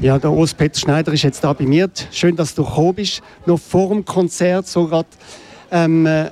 Ja, 0.00 0.16
der 0.16 0.30
Urs-Peter 0.30 0.78
Schneider 0.78 1.12
ist 1.12 1.24
jetzt 1.24 1.42
da 1.42 1.52
bei 1.52 1.64
mir. 1.64 1.90
Schön, 2.12 2.36
dass 2.36 2.54
du 2.54 2.64
gekommen 2.64 2.94
bist. 2.94 3.20
Noch 3.46 3.58
vor 3.58 3.88
dem 3.88 4.04
Konzert 4.04 4.68
so 4.68 4.86
gerade. 4.86 5.08
Ähm, 5.72 6.06
äh, 6.06 6.30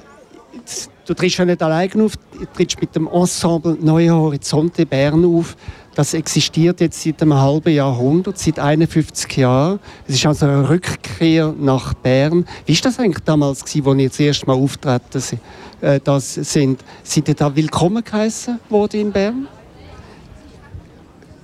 du 1.04 1.14
trittst 1.14 1.38
ja 1.38 1.44
nicht 1.44 1.60
allein 1.60 2.00
auf, 2.00 2.12
du 2.16 2.46
trittst 2.54 2.80
mit 2.80 2.94
dem 2.94 3.08
Ensemble 3.08 3.76
Neue 3.80 4.14
Horizonte 4.14 4.86
Bern 4.86 5.24
auf. 5.24 5.56
Das 5.96 6.14
existiert 6.14 6.80
jetzt 6.80 7.02
seit 7.02 7.20
einem 7.22 7.34
halben 7.34 7.74
Jahrhundert, 7.74 8.38
seit 8.38 8.60
51 8.60 9.36
Jahren. 9.36 9.80
Es 10.06 10.14
ist 10.14 10.26
also 10.26 10.46
eine 10.46 10.68
Rückkehr 10.68 11.52
nach 11.58 11.92
Bern. 11.94 12.46
Wie 12.66 12.74
war 12.74 12.82
das 12.82 13.00
eigentlich 13.00 13.24
damals, 13.24 13.62
als 13.62 13.74
ihr 13.74 13.82
das 13.82 14.20
erste 14.20 14.46
Mal 14.46 14.54
auftreten 14.54 15.40
äh, 15.80 15.98
das 16.04 16.34
sind? 16.34 16.84
Sind 17.02 17.26
ihr 17.26 17.34
da 17.34 17.56
willkommen 17.56 18.04
geheißen 18.04 18.60
worden 18.70 19.00
in 19.00 19.10
Bern? 19.10 19.48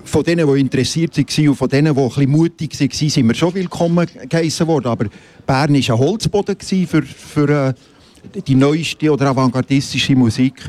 Von 0.04 0.24
denen, 0.24 0.52
die 0.52 0.60
interessiert 0.60 1.16
waren 1.16 1.48
und 1.48 1.54
von 1.54 1.68
denen, 1.68 1.94
die 1.94 2.00
ein 2.00 2.08
bisschen 2.08 2.30
mutig 2.30 2.80
waren, 2.80 3.10
sind 3.10 3.28
wir 3.28 3.34
schon 3.34 3.54
willkommen 3.54 4.06
geheißen 4.28 4.66
worden. 4.66 4.88
Aber 4.88 5.06
Bern 5.46 5.72
war 5.72 5.94
ein 5.94 5.98
Holzboden 5.98 6.56
für, 6.60 7.02
für 7.02 7.48
äh, 7.48 7.74
die 8.46 8.54
neueste 8.54 9.12
oder 9.12 9.28
avantgardistische 9.28 10.16
Musik. 10.16 10.62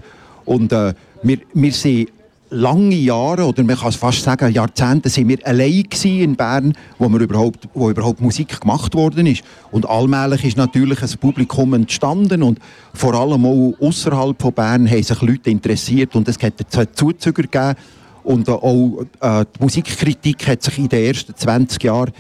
Und 0.45 0.72
äh, 0.72 0.94
wir, 1.23 1.39
wir 1.53 1.72
sind 1.72 2.09
lange 2.53 2.95
Jahre, 2.95 3.45
oder 3.45 3.63
man 3.63 3.75
kann 3.75 3.89
es 3.89 3.95
fast 3.95 4.23
sagen 4.23 4.53
Jahrzehnte, 4.53 5.09
sind 5.09 5.27
wir 5.27 5.39
allein 5.45 5.86
in 6.03 6.36
Bern, 6.36 6.73
wo, 7.00 7.09
wir 7.09 7.20
überhaupt, 7.20 7.67
wo 7.73 7.89
überhaupt 7.89 8.22
Musik 8.22 8.61
gemacht 8.61 8.94
worden 8.94 9.25
ist. 9.25 9.44
Und 9.72 9.89
allmählich 9.89 10.45
ist 10.45 10.58
natürlich 10.58 11.02
ein 11.02 11.17
Publikum 11.20 11.73
entstanden 11.73 12.44
und 12.44 12.59
vor 12.94 13.13
allem 13.16 13.45
auch 13.45 13.73
außerhalb 13.81 14.39
von 14.39 14.53
Bern 14.53 14.89
haben 14.89 15.03
sich 15.03 15.22
Leute 15.22 15.50
interessiert 15.50 16.16
und 16.16 16.27
es 16.27 16.38
hat 16.41 16.95
Zuzüger 16.95 17.44
gegeben. 17.44 17.75
Und 18.23 18.50
auch 18.50 19.05
äh, 19.20 19.45
die 19.55 19.63
Musikkritik 19.63 20.48
hat 20.48 20.64
sich 20.64 20.77
in 20.77 20.90
den 20.90 21.05
ersten 21.05 21.36
20 21.36 21.84
Jahren 21.84 22.14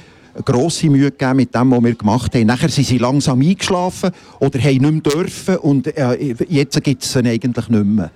grosse 0.43 0.89
Mühe 0.89 1.11
gegeben 1.11 1.37
mit 1.37 1.53
dem, 1.53 1.71
was 1.71 1.83
wir 1.83 1.95
gemacht 1.95 2.33
haben. 2.33 2.47
Nachher 2.47 2.69
sind 2.69 2.87
sie 2.87 2.97
langsam 2.97 3.41
eingeschlafen 3.41 4.11
oder 4.39 4.59
haben 4.59 4.77
nicht 4.77 5.05
mehr 5.05 5.13
dürfen 5.13 5.57
und 5.57 5.95
äh, 5.95 6.35
jetzt 6.49 6.81
gibt 6.83 7.03
es 7.03 7.13
sie 7.13 7.19
eigentlich 7.19 7.69
nicht 7.69 7.85
mehr. 7.85 8.11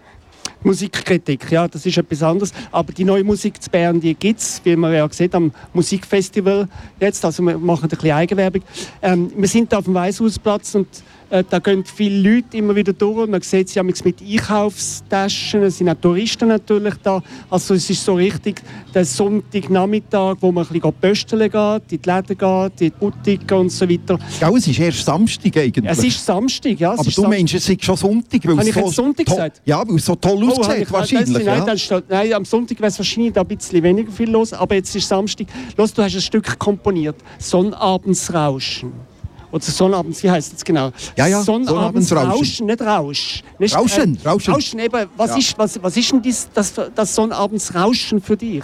Musikkritik, 0.63 1.51
ja, 1.51 1.67
das 1.67 1.85
ist 1.85 1.97
etwas 1.97 2.23
anderes. 2.23 2.51
Aber 2.71 2.91
die 2.91 3.03
neue 3.03 3.23
Musik 3.23 3.61
zu 3.61 3.69
Bern, 3.69 4.01
die 4.01 4.15
gibt 4.15 4.39
es, 4.39 4.59
wie 4.63 4.75
man 4.75 4.93
ja 4.93 5.07
sieht, 5.09 5.33
am 5.35 5.51
Musikfestival 5.73 6.67
jetzt. 6.99 7.23
Also 7.23 7.43
wir 7.43 7.57
machen 7.57 7.83
ein 7.83 7.89
bisschen 7.89 8.11
Eigenwerbung. 8.11 8.63
Ähm, 9.01 9.31
wir 9.35 9.47
sind 9.47 9.73
auf 9.73 9.85
dem 9.85 9.93
Weißhausplatz 9.93 10.75
und 10.75 10.87
da 11.29 11.59
gehen 11.59 11.83
viele 11.83 12.35
Leute 12.35 12.57
immer 12.57 12.75
wieder 12.75 12.93
durch. 12.93 13.27
Man 13.27 13.41
sieht 13.41 13.69
sie 13.69 13.83
mit 13.83 14.21
Einkaufstaschen. 14.21 15.63
Es 15.63 15.77
sind 15.77 15.89
auch 15.89 15.95
Touristen 15.95 16.47
natürlich 16.47 16.93
da. 17.03 17.21
Also 17.49 17.73
es 17.73 17.89
ist 17.89 18.03
so 18.03 18.15
richtig 18.15 18.61
der 18.93 19.05
Sonntagnachmittag, 19.05 20.37
wo 20.39 20.51
man 20.51 20.65
ein 20.65 20.73
bisschen 20.73 20.93
pösteln 20.93 21.51
geht, 21.51 21.91
in 21.91 22.01
die 22.01 22.09
Läden 22.09 22.37
geht, 22.37 22.81
in 22.81 22.87
die 22.87 22.89
Boutique 22.91 23.51
und 23.51 23.69
so 23.69 23.89
weiter. 23.89 24.17
Ja, 24.39 24.49
es 24.51 24.67
ist 24.67 24.79
erst 24.79 25.05
Samstag 25.05 25.57
eigentlich. 25.57 25.85
Es 25.91 26.03
ist 26.03 26.25
Samstag, 26.25 26.79
ja. 26.79 26.93
Aber 26.93 27.03
du 27.03 27.11
Sam 27.11 27.29
meinst, 27.29 27.53
es 27.53 27.67
ist 27.67 27.83
schon 27.83 27.97
Sonntag? 27.97 28.45
Weil 28.45 28.57
Habe 28.57 28.69
ich 28.69 28.75
jetzt 28.75 28.95
Sonntag 28.95 29.25
gesagt? 29.25 29.61
Ja, 29.65 29.87
weil 29.87 29.95
es 29.95 30.05
so 30.05 30.15
toll 30.15 30.43
oh, 30.43 30.51
aussieht 30.51 30.91
wahrscheinlich. 30.91 31.45
Nein, 31.45 31.63
ja. 31.67 31.77
steht, 31.77 32.09
nein, 32.09 32.33
am 32.33 32.45
Sonntag 32.45 32.79
wäre 32.79 32.87
es 32.87 32.97
wahrscheinlich 32.97 33.33
da 33.33 33.41
ein 33.41 33.47
bisschen 33.47 33.83
weniger 33.83 34.11
viel 34.11 34.29
los, 34.29 34.53
aber 34.53 34.75
jetzt 34.75 34.95
ist 34.95 35.07
Samstag. 35.07 35.47
Los, 35.75 35.93
du 35.93 36.01
hast 36.01 36.15
ein 36.15 36.21
Stück 36.21 36.57
komponiert. 36.57 37.17
Sonnabendsrauschen. 37.39 39.06
Oder 39.51 39.63
Sonnabends, 39.63 40.21
wie 40.23 40.29
heißt 40.29 40.53
das 40.53 40.63
genau? 40.63 40.91
Ja, 41.15 41.27
ja, 41.27 41.41
Sonnabendsrauschen, 41.41 42.67
nicht 42.67 42.81
Rausch. 42.81 43.43
Nicht, 43.59 43.75
Rauschen, 43.75 44.17
äh, 44.23 44.27
Rauschen. 44.27 44.53
Rauschen, 44.53 44.79
eben. 44.79 45.05
Was, 45.15 45.31
ja. 45.31 45.37
ist, 45.37 45.57
was, 45.57 45.81
was 45.81 45.95
ist 45.95 46.11
denn 46.11 46.21
dies, 46.21 46.49
das, 46.53 46.73
das 46.93 47.15
Sonnabendsrauschen 47.15 48.21
für 48.21 48.35
dich? 48.35 48.63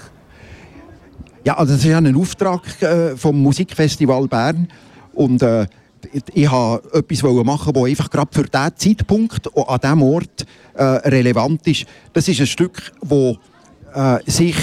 Ja, 1.46 1.58
also 1.58 1.74
das 1.74 1.84
ist 1.84 1.94
ein 1.94 2.16
Auftrag 2.16 2.82
äh, 2.82 3.16
vom 3.16 3.42
Musikfestival 3.42 4.28
Bern 4.28 4.68
und 5.14 5.42
äh, 5.42 5.68
ich 6.34 6.52
wollte 6.52 7.00
etwas 7.00 7.24
machen, 7.46 7.74
das 7.74 7.84
einfach 7.84 8.10
gerade 8.10 8.30
für 8.32 8.44
diesen 8.44 8.98
Zeitpunkt 8.98 9.58
an 9.58 9.80
diesem 9.80 10.02
Ort 10.02 10.46
äh, 10.74 10.84
relevant 10.84 11.66
ist. 11.68 11.86
Das 12.12 12.28
ist 12.28 12.40
ein 12.40 12.48
Stück, 12.48 12.92
das 13.02 14.20
äh, 14.26 14.32
sich 14.32 14.56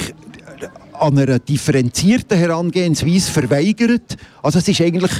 an 0.92 1.18
einer 1.18 1.38
differenzierten 1.38 2.36
Herangehensweise 2.36 3.30
verweigert. 3.30 4.16
Also 4.42 4.58
es 4.58 4.68
ist 4.68 4.80
eigentlich 4.80 5.12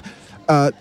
äh, 0.50 0.72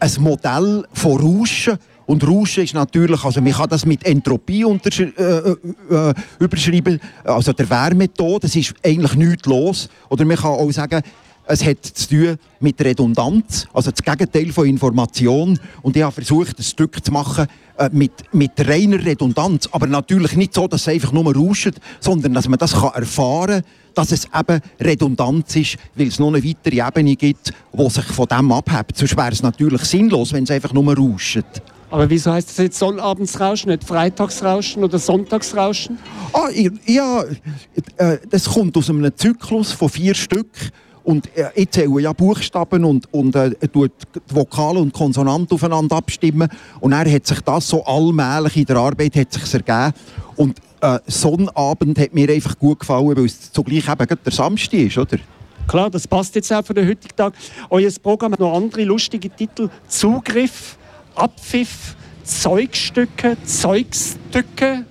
ein 0.00 0.10
Modell 0.18 0.84
von 0.92 1.20
Rauschen. 1.20 1.78
Und 2.06 2.26
Rauschen 2.26 2.64
ist 2.64 2.74
natürlich, 2.74 3.24
also 3.24 3.40
man 3.40 3.52
kann 3.52 3.68
das 3.68 3.86
mit 3.86 4.04
Entropie 4.04 4.62
äh, 4.64 5.22
äh, 5.22 5.56
äh, 5.90 6.14
überschreiben, 6.40 7.00
also 7.22 7.52
der 7.52 7.70
Wärmetod, 7.70 8.42
das 8.42 8.56
ist 8.56 8.74
eigentlich 8.84 9.14
nichts 9.14 9.46
los. 9.46 9.88
Oder 10.08 10.24
man 10.24 10.36
kann 10.36 10.50
auch 10.50 10.70
sagen, 10.72 11.02
es 11.50 11.64
hat 11.64 11.84
zu 11.84 12.08
tun 12.08 12.36
mit 12.60 12.80
Redundanz, 12.80 13.66
also 13.72 13.90
das 13.90 14.02
Gegenteil 14.02 14.52
von 14.52 14.66
Information. 14.66 15.58
Und 15.82 15.96
ich 15.96 16.02
habe 16.02 16.12
versucht, 16.12 16.58
ein 16.58 16.62
Stück 16.62 17.04
zu 17.04 17.10
machen 17.10 17.46
äh, 17.76 17.88
mit, 17.92 18.12
mit 18.32 18.52
reiner 18.58 19.04
Redundanz. 19.04 19.68
Aber 19.72 19.86
natürlich 19.86 20.36
nicht 20.36 20.54
so, 20.54 20.68
dass 20.68 20.82
es 20.82 20.88
einfach 20.88 21.12
nur 21.12 21.34
rauscht, 21.34 21.74
sondern 21.98 22.34
dass 22.34 22.48
man 22.48 22.58
das 22.58 22.72
kann 22.72 22.92
erfahren 22.94 23.62
kann, 23.62 23.94
dass 23.94 24.12
es 24.12 24.26
eben 24.26 24.60
Redundanz 24.80 25.56
ist, 25.56 25.76
weil 25.96 26.08
es 26.08 26.18
noch 26.18 26.28
eine 26.28 26.44
weitere 26.44 26.86
Ebene 26.86 27.16
gibt, 27.16 27.52
die 27.72 27.90
sich 27.90 28.04
von 28.04 28.26
dem 28.26 28.52
abhebt. 28.52 28.96
Sonst 28.96 29.16
wäre 29.16 29.32
es 29.32 29.42
natürlich 29.42 29.82
sinnlos, 29.82 30.32
wenn 30.32 30.44
es 30.44 30.50
einfach 30.50 30.72
nur 30.72 30.96
rauscht. 30.96 31.44
Aber 31.90 32.08
wieso 32.08 32.32
heißt 32.32 32.48
das 32.48 32.56
jetzt 32.58 32.78
Sonnabendsrauschen, 32.78 33.70
nicht 33.70 33.82
Freitagsrauschen 33.82 34.84
oder 34.84 35.00
Sonntagsrauschen? 35.00 35.98
Ah, 36.32 36.48
ja, 36.86 37.24
äh, 37.96 38.18
das 38.30 38.44
kommt 38.44 38.76
aus 38.76 38.88
einem 38.88 39.10
Zyklus 39.16 39.72
von 39.72 39.88
vier 39.88 40.14
Stück. 40.14 40.52
Und 41.04 41.28
ich 41.54 41.70
zähle 41.70 42.00
ja 42.00 42.12
Buchstaben 42.12 42.84
und, 42.84 43.12
und 43.12 43.34
äh, 43.34 43.50
tut 43.68 43.92
Vokale 44.28 44.80
und 44.80 44.92
Konsonanten 44.92 45.54
aufeinander 45.54 45.96
abstimmen. 45.96 46.48
Und 46.80 46.92
er 46.92 47.10
hat 47.10 47.26
sich 47.26 47.40
das 47.40 47.68
so 47.68 47.84
allmählich 47.84 48.56
in 48.56 48.64
der 48.66 48.76
Arbeit 48.76 49.16
hat 49.16 49.32
sich 49.32 49.54
ergeben. 49.54 49.94
Und 50.36 50.58
äh, 50.80 50.98
Sonnabend 51.06 51.98
hat 51.98 52.14
mir 52.14 52.30
einfach 52.30 52.58
gut 52.58 52.80
gefallen, 52.80 53.16
weil 53.16 53.24
es 53.24 53.52
zugleich 53.52 53.88
eben 53.88 54.18
der 54.24 54.32
Samstag 54.32 54.78
ist, 54.78 54.98
oder? 54.98 55.18
Klar, 55.66 55.90
das 55.90 56.08
passt 56.08 56.34
jetzt 56.34 56.52
auch 56.52 56.64
für 56.64 56.74
den 56.74 56.88
heutigen 56.88 57.14
Tag. 57.14 57.34
Euer 57.68 57.90
Programm 58.02 58.32
hat 58.32 58.40
noch 58.40 58.56
andere 58.56 58.84
lustige 58.84 59.30
Titel. 59.30 59.68
Zugriff, 59.86 60.76
Abpfiff, 61.14 61.94
Zeugstücke, 62.24 63.36
Zeugstücke. 63.44 64.84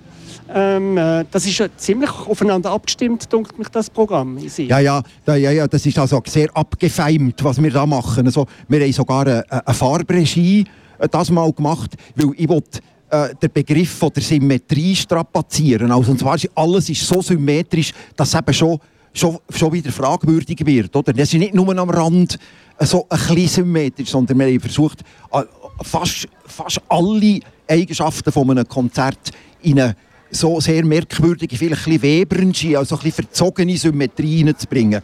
Ähm, 0.52 0.96
äh, 0.96 1.24
das 1.30 1.46
ist 1.46 1.62
ziemlich 1.76 2.10
aufeinander 2.10 2.70
abgestimmt, 2.70 3.32
denkt 3.32 3.56
mich, 3.58 3.68
das 3.68 3.88
Programm. 3.88 4.38
Ja, 4.38 4.80
ja, 4.80 5.02
ja, 5.26 5.36
ja, 5.36 5.68
das 5.68 5.86
ist 5.86 5.98
also 5.98 6.20
sehr 6.26 6.48
abgefeimt, 6.54 7.42
was 7.44 7.62
wir 7.62 7.70
da 7.70 7.86
machen. 7.86 8.26
Also, 8.26 8.46
wir 8.68 8.80
haben 8.80 8.92
sogar 8.92 9.26
eine, 9.26 9.44
eine 9.48 9.74
Farbregie 9.74 10.64
äh, 10.98 11.08
das 11.08 11.30
mal 11.30 11.52
gemacht, 11.52 11.94
weil 12.16 12.32
ich 12.36 12.48
wollte 12.48 12.80
äh, 13.10 13.34
den 13.40 13.52
Begriff 13.52 13.90
von 13.90 14.10
der 14.12 14.22
Symmetrie 14.22 14.96
strapazieren. 14.96 15.92
Also, 15.92 16.10
und 16.10 16.18
zwar 16.18 16.34
ist 16.34 16.50
alles 16.54 16.90
ist 16.90 17.06
so 17.06 17.22
symmetrisch, 17.22 17.92
dass 18.16 18.34
es 18.34 18.34
eben 18.34 18.54
schon, 18.54 18.78
schon, 19.12 19.38
schon 19.50 19.72
wieder 19.72 19.92
fragwürdig 19.92 20.66
wird. 20.66 20.94
Oder? 20.96 21.12
Das 21.12 21.32
ist 21.32 21.38
nicht 21.38 21.54
nur 21.54 21.76
am 21.76 21.90
Rand 21.90 22.38
äh, 22.78 22.86
so 22.86 23.06
ein 23.08 23.18
bisschen 23.18 23.48
symmetrisch, 23.48 24.10
sondern 24.10 24.38
wir 24.38 24.46
haben 24.46 24.60
versucht, 24.60 25.02
äh, 25.32 25.42
fast, 25.82 26.26
fast 26.44 26.80
alle 26.88 27.40
Eigenschaften 27.68 28.32
von 28.32 28.50
einem 28.50 28.66
Konzert 28.66 29.30
in 29.62 29.78
eine 29.78 29.94
so 30.30 30.60
sehr 30.60 30.84
merkwürdige, 30.84 31.56
vielleicht 31.56 31.86
ein 31.86 31.98
bisschen 31.98 32.02
webernsche, 32.02 32.78
also 32.78 32.96
ein 32.96 33.02
bisschen 33.02 33.24
verzogene 33.24 33.76
Symmetrie 33.76 34.38
hineinzubringen. 34.38 35.02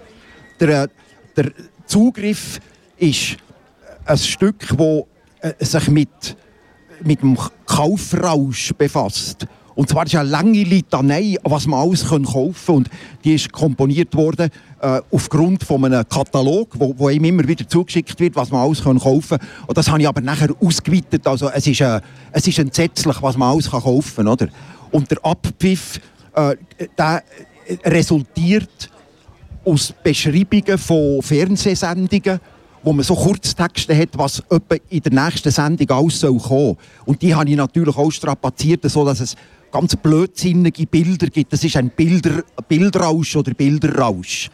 Der, 0.60 0.84
äh, 0.84 0.88
der 1.36 1.52
Zugriff 1.86 2.60
ist 2.96 3.36
ein 4.04 4.18
Stück, 4.18 4.66
das 4.78 5.70
sich 5.70 5.88
mit 5.88 6.36
mit 7.04 7.22
dem 7.22 7.36
Kaufrausch 7.66 8.72
befasst. 8.76 9.46
Und 9.74 9.90
zwar 9.90 10.06
ist 10.06 10.14
eine 10.14 10.28
lange 10.28 10.62
Litanei, 10.62 11.36
was 11.42 11.66
man 11.66 11.80
alles 11.80 12.08
kaufen 12.08 12.24
kann. 12.34 12.74
Und 12.76 12.90
die 13.24 13.34
ist 13.34 13.52
komponiert 13.52 14.14
worden 14.14 14.48
äh, 14.80 15.00
aufgrund 15.10 15.64
von 15.64 15.84
einem 15.84 16.08
Katalog, 16.08 16.70
wo, 16.78 16.94
wo 16.96 17.10
ihm 17.10 17.24
immer 17.24 17.46
wieder 17.46 17.68
zugeschickt 17.68 18.18
wird, 18.18 18.36
was 18.36 18.50
man 18.50 18.62
alles 18.62 18.82
kaufen 18.82 19.38
kann. 19.38 19.48
Und 19.66 19.76
das 19.76 19.90
habe 19.90 20.00
ich 20.00 20.08
aber 20.08 20.22
nachher 20.22 20.48
ausgeweitet. 20.60 21.26
Also 21.26 21.50
es 21.50 21.66
ist, 21.66 21.82
äh, 21.82 22.00
es 22.32 22.46
ist 22.46 22.58
entsetzlich, 22.58 23.20
was 23.20 23.36
man 23.36 23.52
alles 23.52 23.70
kaufen 23.70 24.16
kann. 24.16 24.28
Oder? 24.28 24.48
Und 24.90 25.10
der 25.10 25.24
Abpfiff 25.24 26.00
äh, 26.34 26.56
der 26.96 27.22
resultiert 27.84 28.90
aus 29.64 29.92
Beschreibungen 30.02 30.78
von 30.78 31.22
Fernsehsendungen, 31.22 32.40
wo 32.82 32.92
man 32.92 33.04
so 33.04 33.16
Kurztexte 33.16 33.96
hat, 33.96 34.10
was 34.12 34.42
in 34.88 35.00
der 35.00 35.24
nächsten 35.24 35.50
Sendung 35.50 35.90
alles 35.90 36.20
soll 36.20 36.38
kommen. 36.38 36.76
Und 37.04 37.20
die 37.20 37.34
habe 37.34 37.50
ich 37.50 37.56
natürlich 37.56 37.96
auch 37.96 38.10
strapaziert, 38.10 38.88
so 38.88 39.04
dass 39.04 39.20
es 39.20 39.34
ganz 39.72 39.96
blödsinnige 39.96 40.86
Bilder 40.86 41.26
gibt. 41.26 41.52
Das 41.52 41.64
ist 41.64 41.76
ein 41.76 41.90
Bilder, 41.90 42.44
Bildrausch 42.68 43.34
oder 43.34 43.54
Bilderrausch. 43.54 44.50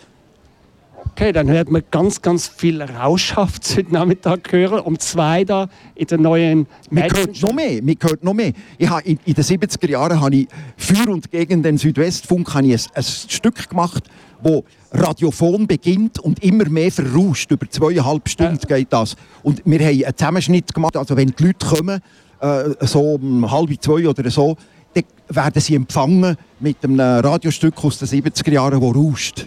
Okay, 1.14 1.30
dann 1.30 1.48
werden 1.48 1.74
wir 1.74 1.82
ganz, 1.82 2.22
ganz 2.22 2.48
viel 2.48 2.80
Rauschhaft 2.80 3.76
heute 3.76 3.92
Nachmittag 3.92 4.50
hören. 4.50 4.80
Um 4.80 4.98
zwei 4.98 5.44
da 5.44 5.68
in 5.94 6.06
der 6.06 6.16
neuen 6.16 6.66
Mir 6.90 7.06
gehört 7.08 7.42
noch 7.42 7.52
mehr. 7.52 7.82
Mir 7.82 7.96
gehört 7.96 8.24
noch 8.24 8.32
mehr. 8.32 8.52
Ich 8.78 8.88
habe 8.88 9.02
in, 9.02 9.18
in 9.26 9.34
den 9.34 9.44
70er 9.44 9.90
Jahren 9.90 10.22
habe 10.22 10.34
ich 10.34 10.48
für 10.78 11.10
und 11.10 11.30
gegen 11.30 11.62
den 11.62 11.76
Südwestfunk 11.76 12.54
habe 12.54 12.66
ich 12.68 12.86
ein, 12.86 12.90
ein 12.94 13.02
Stück 13.02 13.68
gemacht, 13.68 14.04
wo 14.42 14.64
Radiophon 14.90 15.66
beginnt 15.66 16.18
und 16.18 16.42
immer 16.42 16.66
mehr 16.70 16.90
verrauscht. 16.90 17.50
Über 17.50 17.68
zweieinhalb 17.68 18.26
Stunden 18.26 18.58
ja. 18.66 18.78
geht 18.78 18.90
das. 18.90 19.14
Und 19.42 19.60
wir 19.66 19.80
haben 19.80 20.04
einen 20.04 20.16
Zusammenschnitt 20.16 20.72
gemacht. 20.72 20.96
Also 20.96 21.14
wenn 21.14 21.34
die 21.38 21.44
Leute 21.44 21.66
kommen, 21.66 22.00
äh, 22.40 22.86
so 22.86 23.16
um 23.16 23.50
halb 23.50 23.70
zwei 23.82 24.08
oder 24.08 24.30
so, 24.30 24.56
dann 24.94 25.04
werden 25.28 25.60
sie 25.60 25.74
empfangen 25.74 26.38
mit 26.58 26.82
einem 26.82 27.00
Radiostück 27.00 27.84
aus 27.84 27.98
den 27.98 28.08
70er 28.08 28.50
Jahren, 28.50 28.80
das 28.80 28.94
rauscht. 28.94 29.46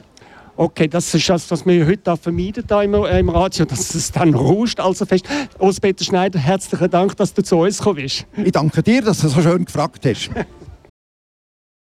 Okay, 0.58 0.88
das 0.88 1.14
ist 1.14 1.28
das, 1.28 1.52
was 1.52 1.66
wir 1.66 1.86
heute 1.86 2.16
vermeiden 2.16 2.64
da 2.66 2.82
im, 2.82 2.94
äh, 2.94 3.20
im 3.20 3.28
Radio, 3.28 3.66
dass 3.66 3.94
es 3.94 4.12
dann 4.12 4.34
rauscht 4.34 4.80
also 4.80 5.06
fest. 5.06 5.26
Urs-Peter 5.60 6.06
Schneider, 6.06 6.40
herzlichen 6.40 6.90
Dank, 6.90 7.18
dass 7.18 7.34
du 7.34 7.44
zu 7.44 7.58
uns 7.58 7.78
gekommen 7.78 7.98
bist. 7.98 8.26
Ich 8.38 8.54
danke 8.54 8.82
dir, 8.82 9.02
dass 9.02 9.20
du 9.20 9.28
so 9.28 9.42
schön 9.42 9.66
gefragt 9.66 10.06
hast. 10.06 10.30